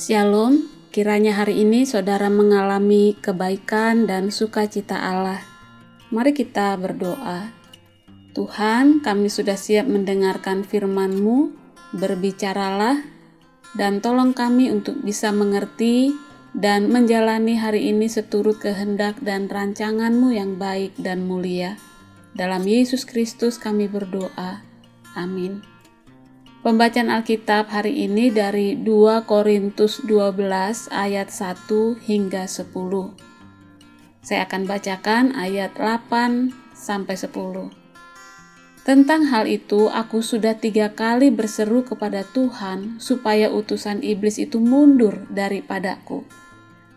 [0.00, 0.64] Shalom,
[0.96, 5.44] kiranya hari ini saudara mengalami kebaikan dan sukacita Allah.
[6.08, 7.52] Mari kita berdoa.
[8.32, 11.52] Tuhan, kami sudah siap mendengarkan firman-Mu,
[12.00, 13.04] berbicaralah,
[13.76, 16.16] dan tolong kami untuk bisa mengerti
[16.56, 21.76] dan menjalani hari ini seturut kehendak dan rancangan-Mu yang baik dan mulia.
[22.32, 24.64] Dalam Yesus Kristus kami berdoa.
[25.12, 25.79] Amin.
[26.60, 31.56] Pembacaan Alkitab hari ini dari 2 Korintus 12 ayat 1
[32.04, 32.68] hingga 10.
[34.20, 37.72] Saya akan bacakan ayat 8 sampai 10.
[38.84, 45.24] Tentang hal itu, aku sudah tiga kali berseru kepada Tuhan supaya utusan iblis itu mundur
[45.32, 46.28] daripadaku.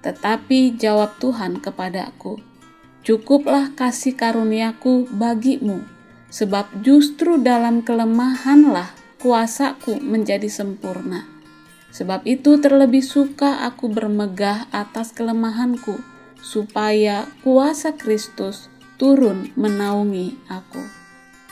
[0.03, 2.35] Tetapi jawab Tuhan kepadaku,
[3.07, 5.87] Cukuplah kasih karuniaku bagimu,
[6.27, 11.23] sebab justru dalam kelemahanlah kuasaku menjadi sempurna.
[11.95, 15.95] Sebab itu terlebih suka aku bermegah atas kelemahanku,
[16.43, 18.67] supaya kuasa Kristus
[18.99, 20.83] turun menaungi aku.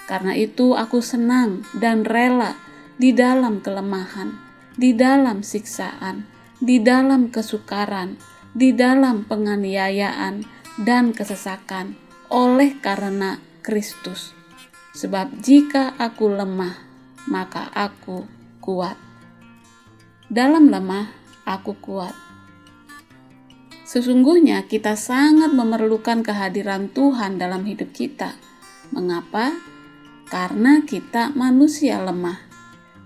[0.03, 2.59] Karena itu aku senang dan rela
[2.99, 4.35] di dalam kelemahan,
[4.75, 6.27] di dalam siksaan,
[6.59, 8.19] di dalam kesukaran,
[8.51, 10.43] di dalam penganiayaan
[10.83, 11.95] dan kesesakan
[12.27, 14.35] oleh karena Kristus.
[14.91, 16.90] Sebab jika aku lemah,
[17.29, 18.25] maka aku
[18.61, 18.95] kuat.
[20.31, 21.11] Dalam lemah,
[21.43, 22.15] aku kuat.
[23.83, 28.39] Sesungguhnya kita sangat memerlukan kehadiran Tuhan dalam hidup kita.
[28.95, 29.51] Mengapa?
[30.31, 32.39] Karena kita manusia lemah.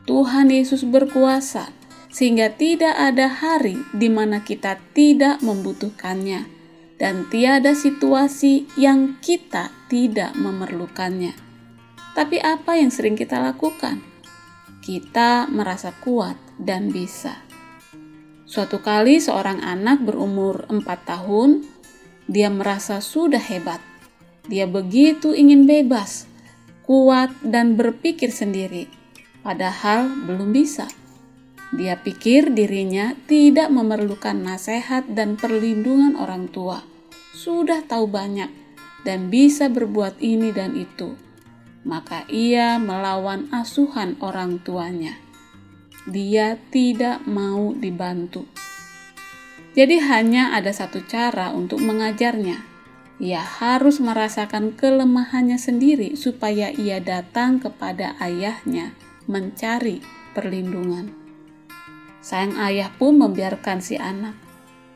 [0.06, 1.74] Tuhan Yesus berkuasa,
[2.14, 6.46] sehingga tidak ada hari di mana kita tidak membutuhkannya,
[7.02, 11.45] dan tiada situasi yang kita tidak memerlukannya.
[12.16, 14.00] Tapi apa yang sering kita lakukan?
[14.80, 17.44] Kita merasa kuat dan bisa.
[18.48, 21.68] Suatu kali seorang anak berumur 4 tahun,
[22.32, 23.84] dia merasa sudah hebat.
[24.48, 26.24] Dia begitu ingin bebas,
[26.88, 28.88] kuat dan berpikir sendiri,
[29.44, 30.88] padahal belum bisa.
[31.76, 36.80] Dia pikir dirinya tidak memerlukan nasihat dan perlindungan orang tua.
[37.36, 38.48] Sudah tahu banyak
[39.04, 41.25] dan bisa berbuat ini dan itu
[41.86, 45.22] maka ia melawan asuhan orang tuanya.
[46.10, 48.50] Dia tidak mau dibantu.
[49.78, 52.66] Jadi, hanya ada satu cara untuk mengajarnya.
[53.22, 58.92] Ia harus merasakan kelemahannya sendiri, supaya ia datang kepada ayahnya
[59.30, 60.04] mencari
[60.36, 61.16] perlindungan.
[62.20, 64.36] Sang ayah pun membiarkan si anak,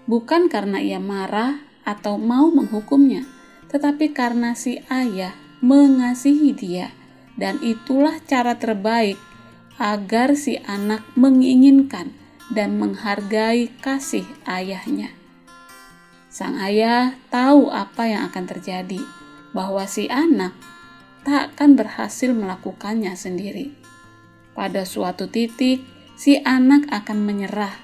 [0.10, 3.24] bukan karena ia marah atau mau menghukumnya,
[3.70, 6.96] tetapi karena si ayah mengasihi dia,
[7.36, 9.20] dan itulah cara terbaik
[9.80, 12.12] agar si anak menginginkan
[12.52, 15.16] dan menghargai kasih ayahnya.
[16.30, 19.02] Sang ayah tahu apa yang akan terjadi,
[19.56, 20.54] bahwa si anak
[21.24, 23.76] tak akan berhasil melakukannya sendiri.
[24.54, 25.84] Pada suatu titik,
[26.20, 27.76] si anak akan menyerah,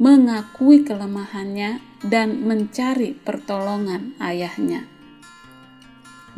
[0.00, 4.88] mengakui kelemahannya, dan mencari pertolongan ayahnya.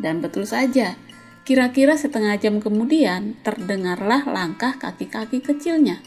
[0.01, 0.97] Dan betul saja,
[1.43, 6.01] kira-kira setengah jam kemudian terdengarlah langkah kaki-kaki kecilnya.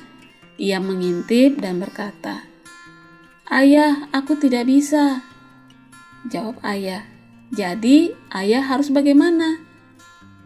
[0.55, 2.47] Ia mengintip dan berkata,
[3.51, 5.21] "Ayah, aku tidak bisa."
[6.31, 7.03] Jawab ayah,
[7.51, 9.59] "Jadi, ayah harus bagaimana?"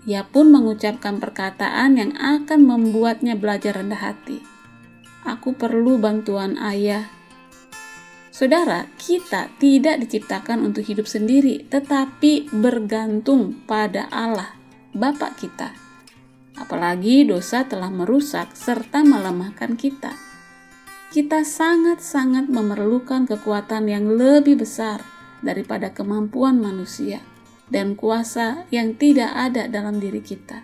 [0.10, 4.42] Ia pun mengucapkan perkataan yang akan membuatnya belajar rendah hati.
[5.28, 7.19] "Aku perlu bantuan ayah
[8.40, 14.56] Saudara, kita tidak diciptakan untuk hidup sendiri, tetapi bergantung pada Allah,
[14.96, 15.76] Bapa kita.
[16.56, 20.16] Apalagi dosa telah merusak serta melemahkan kita.
[21.12, 25.04] Kita sangat-sangat memerlukan kekuatan yang lebih besar
[25.44, 27.20] daripada kemampuan manusia
[27.68, 30.64] dan kuasa yang tidak ada dalam diri kita.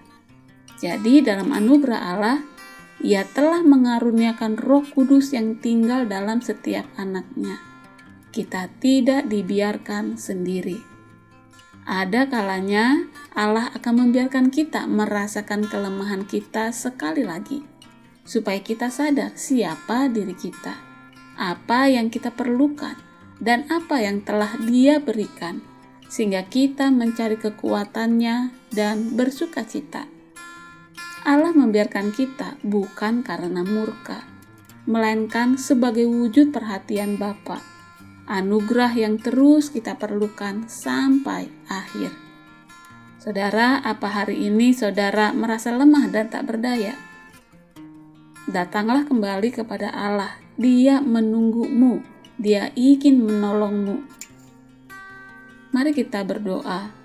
[0.79, 2.39] Jadi, dalam anugerah Allah,
[3.03, 7.59] ia telah mengaruniakan Roh Kudus yang tinggal dalam setiap anaknya.
[8.31, 10.79] Kita tidak dibiarkan sendiri.
[11.85, 13.05] Ada kalanya
[13.35, 17.61] Allah akan membiarkan kita merasakan kelemahan kita sekali lagi,
[18.25, 20.73] supaya kita sadar siapa diri kita,
[21.37, 22.97] apa yang kita perlukan,
[23.37, 25.61] dan apa yang telah Dia berikan,
[26.09, 30.14] sehingga kita mencari kekuatannya dan bersuka cita
[31.25, 34.21] Allah membiarkan kita bukan karena murka,
[34.85, 37.65] melainkan sebagai wujud perhatian Bapa,
[38.29, 42.13] anugerah yang terus kita perlukan sampai akhir.
[43.17, 46.93] Saudara, apa hari ini saudara merasa lemah dan tak berdaya?
[48.45, 50.37] Datanglah kembali kepada Allah.
[50.61, 52.05] Dia menunggumu.
[52.37, 53.97] Dia ingin menolongmu.
[55.73, 57.04] Mari kita berdoa.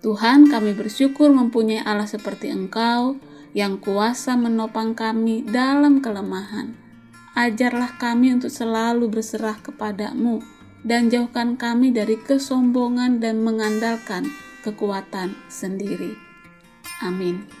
[0.00, 3.20] Tuhan, kami bersyukur mempunyai Allah seperti Engkau
[3.52, 6.72] yang kuasa menopang kami dalam kelemahan.
[7.36, 10.40] Ajarlah kami untuk selalu berserah kepadamu
[10.80, 14.24] dan jauhkan kami dari kesombongan dan mengandalkan
[14.64, 16.16] kekuatan sendiri.
[17.04, 17.59] Amin.